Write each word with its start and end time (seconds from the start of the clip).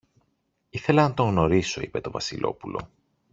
Ήθελα 0.69 1.07
να 1.07 1.13
τον 1.13 1.29
γνωρίσω, 1.29 1.81
είπε 1.81 1.99
το 2.01 2.11
Βασιλόπουλο. 2.11 2.89